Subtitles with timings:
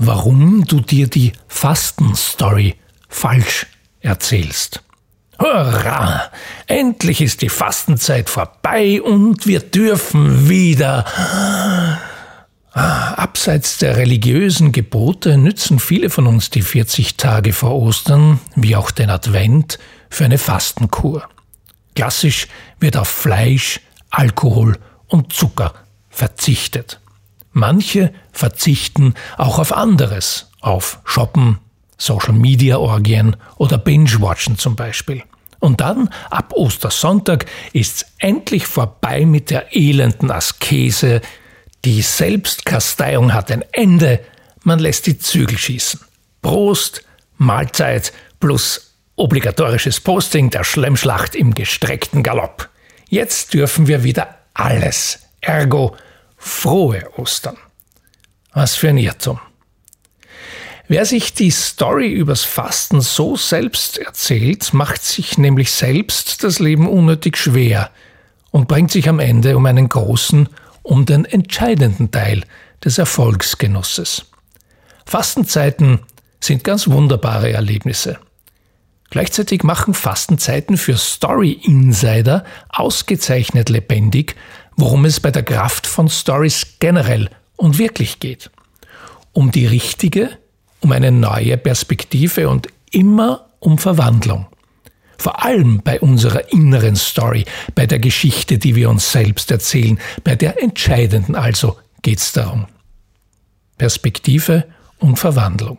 [0.00, 2.74] warum du dir die Fastenstory
[3.08, 3.66] falsch
[4.00, 4.82] erzählst.
[5.38, 6.30] Hurra!
[6.66, 11.04] Endlich ist die Fastenzeit vorbei und wir dürfen wieder.
[12.72, 18.76] Ah, abseits der religiösen Gebote nützen viele von uns die 40 Tage vor Ostern, wie
[18.76, 21.28] auch den Advent, für eine Fastenkur.
[21.94, 22.46] Klassisch
[22.78, 23.80] wird auf Fleisch,
[24.10, 25.74] Alkohol und Zucker
[26.10, 27.00] verzichtet.
[27.52, 31.58] Manche verzichten auch auf anderes, auf Shoppen,
[31.98, 35.22] Social-Media-Orgien oder Binge-Watchen zum Beispiel.
[35.58, 41.20] Und dann, ab Ostersonntag, ist's endlich vorbei mit der elenden Askese.
[41.84, 44.20] Die Selbstkasteiung hat ein Ende.
[44.62, 46.00] Man lässt die Zügel schießen.
[46.40, 47.04] Prost,
[47.36, 52.70] Mahlzeit plus obligatorisches Posting der Schlemmschlacht im gestreckten Galopp.
[53.10, 55.26] Jetzt dürfen wir wieder alles.
[55.42, 55.94] Ergo
[56.40, 57.56] frohe Ostern.
[58.52, 59.38] Was für ein Irrtum.
[60.88, 66.88] Wer sich die Story übers Fasten so selbst erzählt, macht sich nämlich selbst das Leben
[66.88, 67.90] unnötig schwer
[68.50, 70.48] und bringt sich am Ende um einen großen,
[70.82, 72.42] um den entscheidenden Teil
[72.82, 74.24] des Erfolgsgenusses.
[75.06, 76.00] Fastenzeiten
[76.40, 78.18] sind ganz wunderbare Erlebnisse.
[79.10, 84.36] Gleichzeitig machen Fastenzeiten für Story Insider ausgezeichnet lebendig,
[84.80, 88.50] worum es bei der Kraft von Stories generell und wirklich geht.
[89.32, 90.30] Um die richtige,
[90.80, 94.46] um eine neue Perspektive und immer um Verwandlung.
[95.18, 100.34] Vor allem bei unserer inneren Story, bei der Geschichte, die wir uns selbst erzählen, bei
[100.34, 102.66] der entscheidenden also geht's darum.
[103.76, 104.64] Perspektive
[104.98, 105.78] und Verwandlung.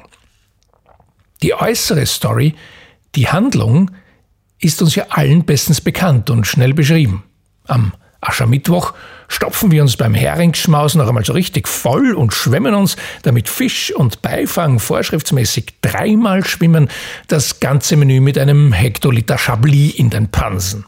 [1.41, 2.53] Die äußere Story,
[3.15, 3.89] die Handlung,
[4.59, 7.23] ist uns ja allen bestens bekannt und schnell beschrieben.
[7.65, 8.93] Am Aschermittwoch
[9.27, 13.91] stopfen wir uns beim Heringsschmausen noch einmal so richtig voll und schwemmen uns, damit Fisch
[13.93, 16.89] und Beifang vorschriftsmäßig dreimal schwimmen,
[17.27, 20.85] das ganze Menü mit einem Hektoliter Chablis in den Pansen.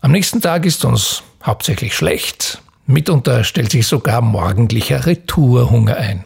[0.00, 6.24] Am nächsten Tag ist uns hauptsächlich schlecht, mitunter stellt sich sogar morgendlicher Retourhunger ein.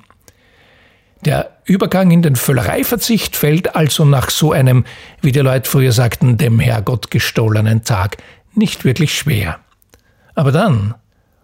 [1.25, 4.84] Der Übergang in den Völlereiverzicht fällt also nach so einem,
[5.20, 8.16] wie die Leute früher sagten, dem Herrgott gestohlenen Tag
[8.54, 9.58] nicht wirklich schwer.
[10.38, 10.94] Aber dann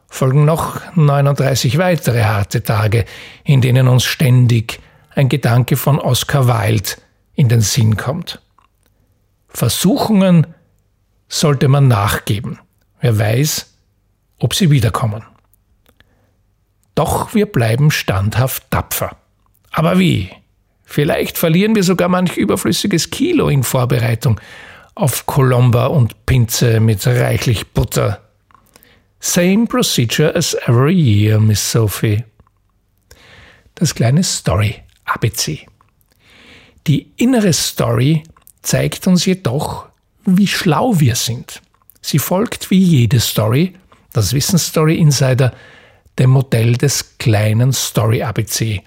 [0.08, 3.06] folgen noch 39 weitere harte Tage,
[3.42, 4.80] in denen uns ständig
[5.16, 6.90] ein Gedanke von Oscar Wilde
[7.34, 8.40] in den Sinn kommt.
[9.48, 10.46] Versuchungen
[11.26, 12.60] sollte man nachgeben.
[13.00, 13.74] Wer weiß,
[14.38, 15.24] ob sie wiederkommen.
[16.94, 19.16] Doch wir bleiben standhaft tapfer.
[19.72, 20.30] Aber wie?
[20.84, 24.40] Vielleicht verlieren wir sogar manch überflüssiges Kilo in Vorbereitung
[24.94, 28.23] auf Colomba und Pinze mit reichlich Butter
[29.26, 32.22] Same procedure as every year, Miss Sophie.
[33.74, 35.66] Das kleine Story ABC.
[36.86, 38.22] Die innere Story
[38.60, 39.86] zeigt uns jedoch,
[40.26, 41.62] wie schlau wir sind.
[42.02, 43.72] Sie folgt wie jede Story,
[44.12, 45.54] das wissen Story Insider,
[46.18, 48.82] dem Modell des kleinen Story ABC,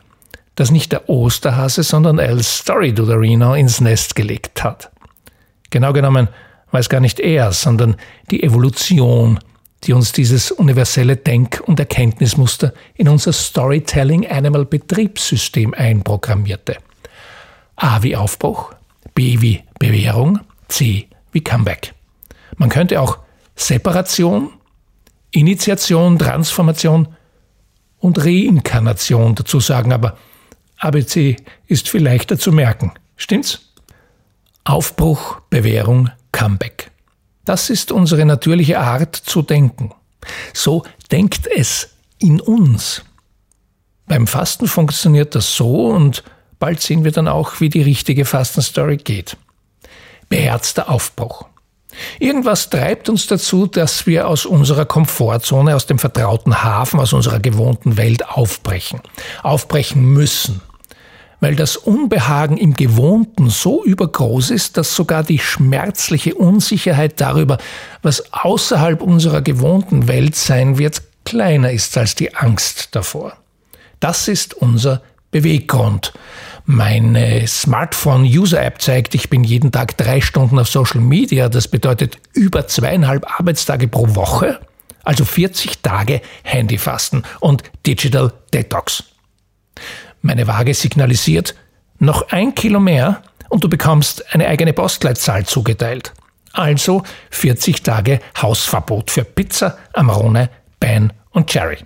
[0.54, 4.92] das nicht der Osterhase, sondern El Story Dudorino ins Nest gelegt hat.
[5.72, 6.30] Genau genommen
[6.72, 7.96] es gar nicht er, sondern
[8.30, 9.40] die Evolution
[9.88, 16.78] die uns dieses universelle Denk- und Erkenntnismuster in unser Storytelling Animal Betriebssystem einprogrammierte.
[17.78, 18.74] A wie Aufbruch,
[19.16, 21.94] B wie Bewährung, C wie Comeback.
[22.58, 23.20] Man könnte auch
[23.56, 24.52] Separation,
[25.32, 27.08] Initiation, Transformation
[28.00, 30.18] und Reinkarnation dazu sagen, aber
[30.80, 32.92] ABC ist viel leichter zu merken.
[33.16, 33.72] Stimmt's?
[34.66, 36.92] Aufbruch, Bewährung, Comeback.
[37.48, 39.94] Das ist unsere natürliche Art zu denken.
[40.54, 41.88] So denkt es
[42.20, 43.06] in uns.
[44.06, 46.26] Beim Fasten funktioniert das so und
[46.60, 49.38] bald sehen wir dann auch, wie die richtige Fastenstory geht.
[50.28, 51.46] Beherzter Aufbruch.
[52.20, 57.40] Irgendwas treibt uns dazu, dass wir aus unserer Komfortzone, aus dem vertrauten Hafen, aus unserer
[57.40, 59.00] gewohnten Welt aufbrechen.
[59.42, 60.62] Aufbrechen müssen
[61.40, 67.58] weil das Unbehagen im Gewohnten so übergroß ist, dass sogar die schmerzliche Unsicherheit darüber,
[68.02, 73.34] was außerhalb unserer gewohnten Welt sein wird, kleiner ist als die Angst davor.
[74.00, 75.02] Das ist unser
[75.32, 76.14] Beweggrund.
[76.66, 81.50] Meine Smartphone-User-App zeigt, ich bin jeden Tag drei Stunden auf Social Media.
[81.50, 84.60] Das bedeutet über zweieinhalb Arbeitstage pro Woche,
[85.04, 89.04] also 40 Tage Handyfasten und Digital Detox.
[90.28, 91.56] Meine Waage signalisiert,
[92.00, 96.12] noch ein Kilo mehr und du bekommst eine eigene Postleitzahl zugeteilt.
[96.52, 100.50] Also 40 Tage Hausverbot für Pizza, Amarone,
[100.82, 101.78] Ben und Cherry.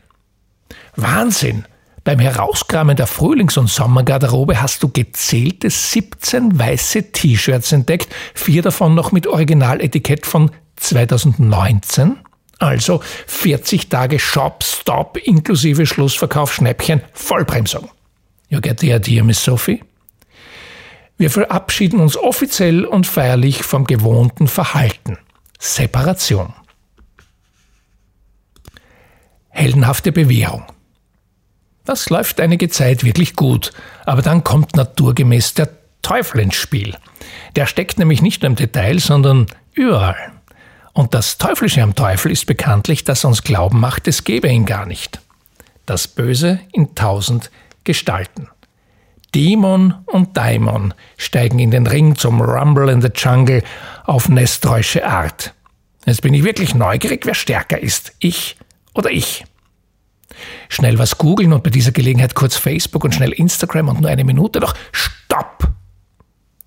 [0.95, 1.65] Wahnsinn!
[2.03, 8.95] Beim Herauskramen der Frühlings- und Sommergarderobe hast du gezählte 17 weiße T-Shirts entdeckt, vier davon
[8.95, 12.17] noch mit Originaletikett von 2019.
[12.57, 17.91] Also 40 Tage Shop Stop inklusive Schlussverkauf Schnäppchen Vollbremsung.
[18.51, 19.81] You get the idea, Miss Sophie?
[21.18, 25.18] Wir verabschieden uns offiziell und feierlich vom gewohnten Verhalten.
[25.57, 26.53] Separation.
[29.50, 30.65] Heldenhafte Bewährung.
[31.86, 33.71] Das läuft einige Zeit wirklich gut,
[34.06, 35.69] aber dann kommt naturgemäß der
[36.01, 36.98] Teufel ins Spiel.
[37.56, 40.33] Der steckt nämlich nicht nur im Detail, sondern überall.
[40.92, 44.65] Und das Teuflische am Teufel ist bekanntlich, dass er uns glauben macht, es gebe ihn
[44.65, 45.21] gar nicht.
[45.86, 47.50] Das Böse in tausend
[47.83, 48.47] Gestalten.
[49.33, 53.63] Dämon und Daimon steigen in den Ring zum Rumble in the Jungle
[54.05, 55.53] auf nestreusche Art.
[56.05, 58.57] Jetzt bin ich wirklich neugierig, wer stärker ist, ich
[58.93, 59.45] oder ich.
[60.69, 64.23] Schnell was googeln und bei dieser Gelegenheit kurz Facebook und schnell Instagram und nur eine
[64.23, 65.69] Minute, doch stopp!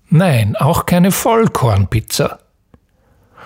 [0.09, 2.39] Nein, auch keine Vollkornpizza.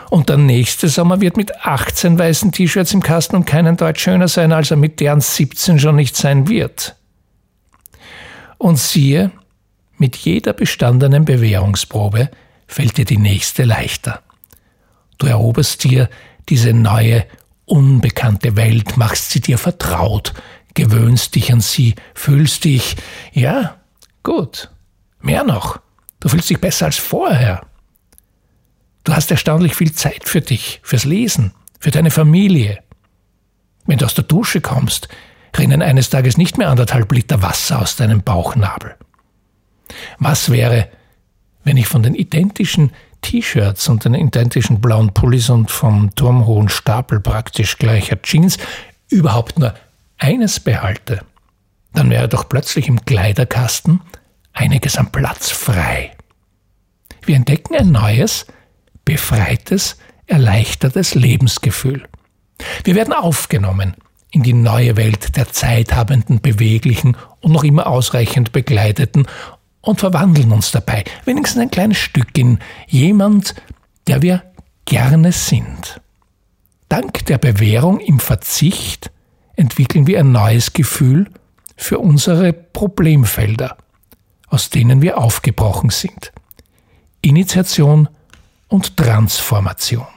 [0.10, 4.27] Und der nächste Sommer wird mit 18 weißen T-Shirts im Kasten und keinen Deutsch schöner
[4.27, 6.95] sein, als er mit deren 17 schon nicht sein wird.
[8.60, 9.32] Und siehe,
[9.98, 12.30] mit jeder bestandenen Bewährungsprobe
[12.68, 14.22] fällt dir die nächste leichter.
[15.18, 16.10] Du eroberst dir
[16.50, 17.26] diese neue,
[17.66, 20.34] unbekannte Welt, machst sie dir vertraut,
[20.74, 22.98] gewöhnst dich an sie, fühlst dich,
[23.32, 23.78] ja,
[24.24, 24.70] gut,
[25.22, 25.80] mehr noch,
[26.20, 27.66] du fühlst dich besser als vorher.
[29.06, 32.84] Du hast erstaunlich viel Zeit für dich, fürs Lesen, für deine Familie.
[33.86, 35.08] Wenn du aus der Dusche kommst,
[35.57, 38.96] rinnen eines Tages nicht mehr anderthalb Liter Wasser aus deinem Bauchnabel.
[40.18, 40.90] Was wäre,
[41.63, 42.92] wenn ich von den identischen
[43.22, 48.57] T-Shirts und den identischen blauen Pullis und vom turmhohen Stapel praktisch gleicher Jeans
[49.10, 49.74] überhaupt nur
[50.18, 51.22] eines behalte?
[51.94, 54.02] Dann wäre doch plötzlich im Kleiderkasten
[54.54, 56.16] einiges an Platz frei.
[57.24, 58.45] Wir entdecken ein neues,
[59.06, 59.98] befreites,
[60.28, 62.07] erleichtertes Lebensgefühl.
[62.84, 63.95] Wir werden aufgenommen
[64.31, 69.28] in die neue Welt der zeithabenden, beweglichen und noch immer ausreichend begleiteten
[69.81, 73.56] und verwandeln uns dabei wenigstens ein kleines Stück in jemand,
[74.08, 74.44] der wir
[74.86, 76.02] gerne sind.
[76.90, 79.12] Dank der Bewährung im Verzicht
[79.56, 81.30] entwickeln wir ein neues Gefühl
[81.76, 83.78] für unsere Problemfelder,
[84.48, 86.31] aus denen wir aufgebrochen sind.
[87.22, 88.10] Initiation
[88.68, 90.08] und Transformation.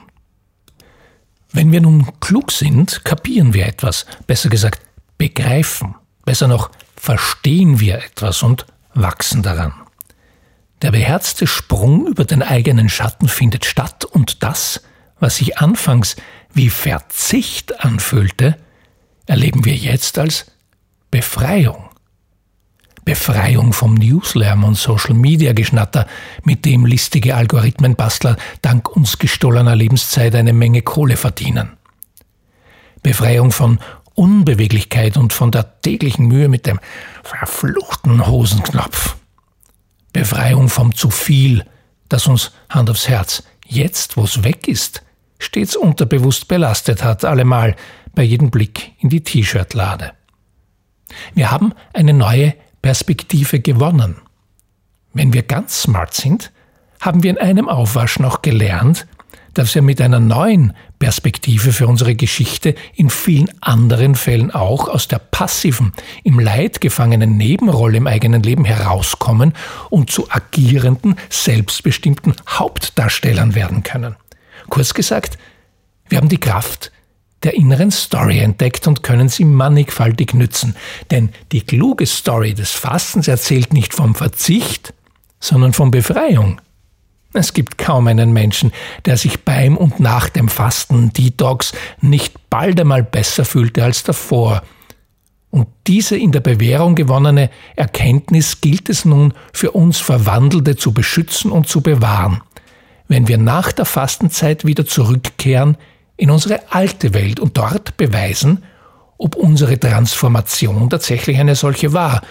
[1.53, 4.81] Wenn wir nun klug sind, kapieren wir etwas, besser gesagt,
[5.19, 5.95] begreifen,
[6.25, 8.65] besser noch, verstehen wir etwas und
[8.95, 9.73] wachsen daran.
[10.81, 14.81] Der beherzte Sprung über den eigenen Schatten findet statt und das,
[15.19, 16.15] was sich anfangs
[16.53, 18.57] wie Verzicht anfühlte,
[19.27, 20.47] erleben wir jetzt als
[21.11, 21.89] Befreiung.
[23.05, 26.07] Befreiung vom Newslärm und Social Media Geschnatter,
[26.43, 31.73] mit dem listige Algorithmenbastler dank uns gestohlener Lebenszeit eine Menge Kohle verdienen.
[33.01, 33.79] Befreiung von
[34.15, 36.79] Unbeweglichkeit und von der täglichen Mühe mit dem
[37.23, 39.17] verfluchten Hosenknopf.
[40.13, 41.65] Befreiung vom zu viel,
[42.07, 45.03] das uns Hand aufs Herz, jetzt wo es weg ist,
[45.39, 47.75] stets unterbewusst belastet hat, allemal
[48.13, 50.13] bei jedem Blick in die T-Shirt-Lade.
[51.33, 52.53] Wir haben eine neue
[52.83, 54.17] Perspektive gewonnen.
[55.13, 56.51] Wenn wir ganz smart sind,
[56.99, 59.07] haben wir in einem Aufwasch noch gelernt,
[59.53, 65.07] dass wir mit einer neuen Perspektive für unsere Geschichte in vielen anderen Fällen auch aus
[65.07, 69.53] der passiven, im Leid gefangenen Nebenrolle im eigenen Leben herauskommen
[69.89, 74.17] und zu agierenden, selbstbestimmten Hauptdarstellern werden können.
[74.69, 75.37] Kurz gesagt,
[76.09, 76.91] wir haben die Kraft,
[77.43, 80.75] der inneren Story entdeckt und können sie mannigfaltig nützen.
[81.11, 84.93] Denn die kluge Story des Fastens erzählt nicht vom Verzicht,
[85.39, 86.61] sondern von Befreiung.
[87.33, 88.71] Es gibt kaum einen Menschen,
[89.05, 94.61] der sich beim und nach dem Fasten Detox nicht bald einmal besser fühlte als davor.
[95.49, 101.51] Und diese in der Bewährung gewonnene Erkenntnis gilt es nun für uns Verwandelte zu beschützen
[101.51, 102.41] und zu bewahren.
[103.07, 105.77] Wenn wir nach der Fastenzeit wieder zurückkehren
[106.17, 108.63] in unsere alte Welt und dort beweisen,
[109.17, 112.21] ob unsere Transformation tatsächlich eine solche war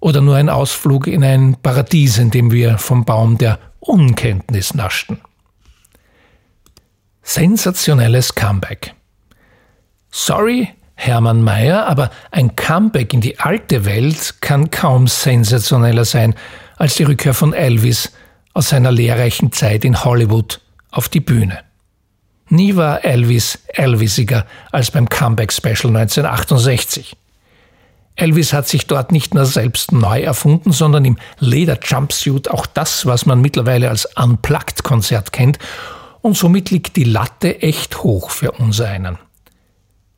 [0.00, 5.20] oder nur ein Ausflug in ein Paradies, in dem wir vom Baum der Unkenntnis naschten.
[7.22, 8.94] Sensationelles Comeback.
[10.10, 16.34] Sorry, Hermann Mayer, aber ein Comeback in die alte Welt kann kaum sensationeller sein
[16.76, 18.12] als die Rückkehr von Elvis
[18.52, 20.60] aus seiner lehrreichen Zeit in Hollywood
[20.90, 21.60] auf die Bühne.
[22.52, 27.16] Nie war Elvis Elvisiger als beim Comeback Special 1968.
[28.14, 33.24] Elvis hat sich dort nicht nur selbst neu erfunden, sondern im Leder-Jumpsuit auch das, was
[33.24, 35.58] man mittlerweile als Unplugged-Konzert kennt.
[36.20, 39.16] Und somit liegt die Latte echt hoch für uns einen.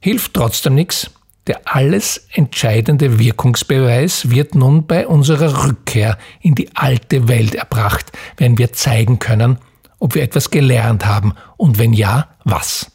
[0.00, 1.12] Hilft trotzdem nichts.
[1.46, 8.58] Der alles entscheidende Wirkungsbeweis wird nun bei unserer Rückkehr in die alte Welt erbracht, wenn
[8.58, 9.58] wir zeigen können,
[9.98, 12.90] ob wir etwas gelernt haben und wenn ja, was.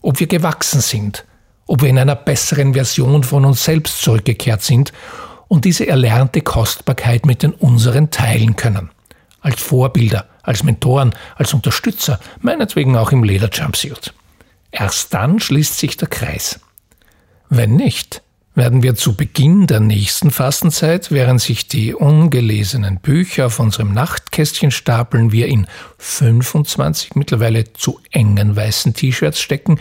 [0.00, 1.24] Ob wir gewachsen sind,
[1.66, 4.92] ob wir in einer besseren Version von uns selbst zurückgekehrt sind
[5.48, 8.90] und diese erlernte Kostbarkeit mit den unseren teilen können.
[9.40, 14.14] Als Vorbilder, als Mentoren, als Unterstützer, meinetwegen auch im Lederjumpsuit.
[14.70, 16.60] Erst dann schließt sich der Kreis.
[17.48, 18.22] Wenn nicht,
[18.58, 24.70] werden wir zu Beginn der nächsten Fastenzeit, während sich die ungelesenen Bücher auf unserem Nachtkästchen
[24.70, 29.80] stapeln, wir in 25 mittlerweile zu engen weißen T-Shirts stecken,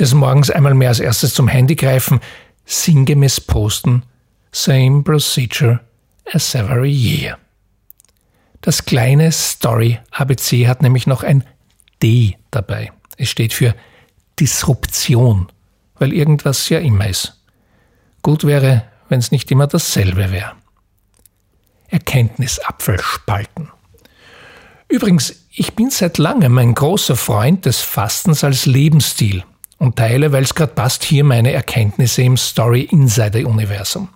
[0.00, 2.18] des Morgens einmal mehr als erstes zum Handy greifen,
[2.64, 4.02] sinngemäß posten,
[4.50, 5.78] same procedure
[6.32, 7.38] as every year.
[8.60, 11.44] Das kleine Story ABC hat nämlich noch ein
[12.02, 12.90] D dabei.
[13.16, 13.74] Es steht für
[14.40, 15.48] Disruption
[15.96, 17.40] weil irgendwas ja immer ist.
[18.24, 20.52] Gut wäre, wenn es nicht immer dasselbe wäre.
[21.88, 23.68] Erkenntnisapfel spalten.
[24.88, 29.44] Übrigens, ich bin seit langem ein großer Freund des Fastens als Lebensstil
[29.76, 34.08] und teile, weil es gerade passt, hier meine Erkenntnisse im Story Insider Universum.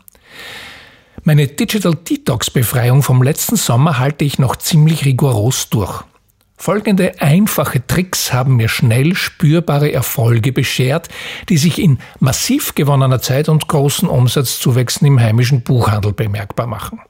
[1.24, 6.02] Meine Digital Detox Befreiung vom letzten Sommer halte ich noch ziemlich rigoros durch.
[6.60, 11.08] Folgende einfache Tricks haben mir schnell spürbare Erfolge beschert,
[11.48, 17.00] die sich in massiv gewonnener Zeit und großen Umsatzzuwächsen im heimischen Buchhandel bemerkbar machen.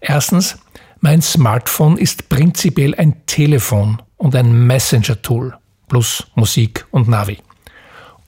[0.00, 0.58] Erstens,
[1.00, 7.38] mein Smartphone ist prinzipiell ein Telefon und ein Messenger-Tool plus Musik und Navi.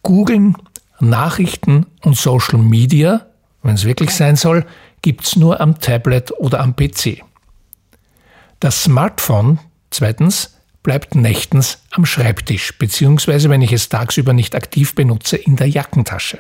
[0.03, 0.57] Googeln,
[1.01, 3.27] Nachrichten und Social Media,
[3.65, 4.65] wenn es wirklich sein soll,
[5.03, 7.25] gibt's nur am Tablet oder am PC.
[8.61, 9.59] Das Smartphone
[9.91, 15.69] Zweitens bleibt nächtens am Schreibtisch, beziehungsweise wenn ich es tagsüber nicht aktiv benutze, in der
[15.69, 16.39] Jackentasche.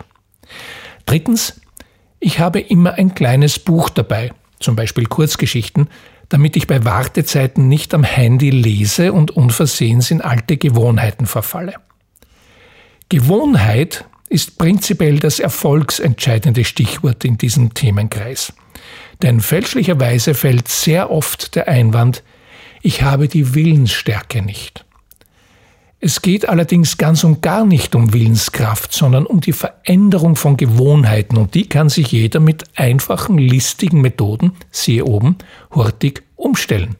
[1.06, 1.60] Drittens,
[2.20, 5.88] ich habe immer ein kleines Buch dabei, zum Beispiel Kurzgeschichten,
[6.28, 11.74] damit ich bei Wartezeiten nicht am Handy lese und unversehens in alte Gewohnheiten verfalle.
[13.08, 18.52] Gewohnheit ist prinzipiell das erfolgsentscheidende Stichwort in diesem Themenkreis.
[19.22, 22.22] Denn fälschlicherweise fällt sehr oft der Einwand,
[22.82, 24.84] ich habe die Willensstärke nicht.
[26.02, 31.36] Es geht allerdings ganz und gar nicht um Willenskraft, sondern um die Veränderung von Gewohnheiten
[31.36, 35.36] und die kann sich jeder mit einfachen, listigen Methoden, siehe oben,
[35.74, 36.96] hurtig umstellen.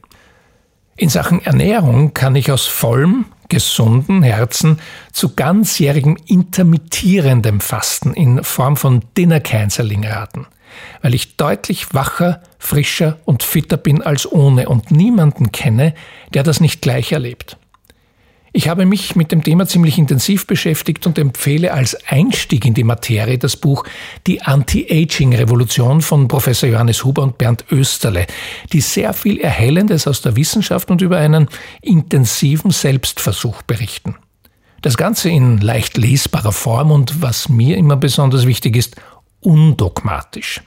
[0.97, 4.79] In Sachen Ernährung kann ich aus vollem, gesunden Herzen
[5.11, 10.45] zu ganzjährigem intermittierendem Fasten in Form von Dinner Canceling raten
[11.01, 15.93] weil ich deutlich wacher, frischer und fitter bin als ohne und niemanden kenne,
[16.33, 17.57] der das nicht gleich erlebt.
[18.53, 22.83] Ich habe mich mit dem Thema ziemlich intensiv beschäftigt und empfehle als Einstieg in die
[22.83, 23.85] Materie das Buch
[24.27, 28.27] Die Anti-Aging-Revolution von Professor Johannes Huber und Bernd Österle,
[28.73, 31.47] die sehr viel Erhellendes aus der Wissenschaft und über einen
[31.81, 34.15] intensiven Selbstversuch berichten.
[34.81, 38.97] Das Ganze in leicht lesbarer Form und was mir immer besonders wichtig ist,
[39.41, 40.61] undogmatisch.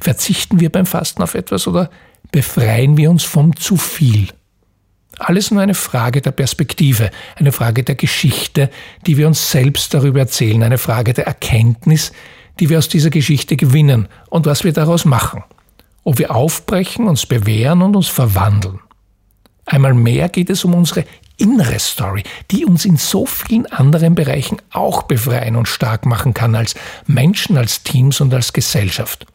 [0.00, 1.90] Verzichten wir beim Fasten auf etwas oder
[2.32, 4.28] befreien wir uns vom zu viel?
[5.18, 8.70] Alles nur eine Frage der Perspektive, eine Frage der Geschichte,
[9.06, 12.12] die wir uns selbst darüber erzählen, eine Frage der Erkenntnis,
[12.58, 15.44] die wir aus dieser Geschichte gewinnen und was wir daraus machen.
[16.04, 18.80] Ob wir aufbrechen, uns bewähren und uns verwandeln.
[19.66, 21.04] Einmal mehr geht es um unsere
[21.40, 26.54] innere Story, die uns in so vielen anderen Bereichen auch befreien und stark machen kann
[26.54, 26.74] als
[27.06, 29.26] Menschen, als Teams und als Gesellschaft.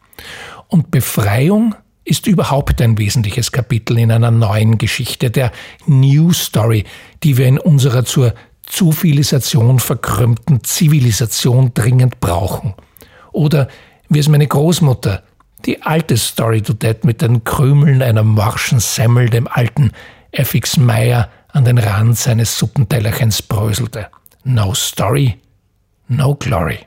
[0.68, 5.50] Und Befreiung ist überhaupt ein wesentliches Kapitel in einer neuen Geschichte, der
[5.86, 6.84] New Story,
[7.22, 8.34] die wir in unserer zur
[8.66, 12.74] Zivilisation verkrümmten Zivilisation dringend brauchen.
[13.32, 13.68] Oder
[14.08, 15.22] wie es meine Großmutter,
[15.64, 19.90] die alte Story to Dead mit den Krümeln einer morschen Semmel dem alten
[20.32, 20.76] F.X.
[20.76, 24.08] Meyer an den Rand seines Suppentellerchens bröselte.
[24.44, 25.40] No story,
[26.06, 26.80] no glory.